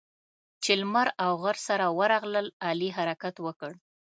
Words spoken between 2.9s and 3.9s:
حرکت وکړ.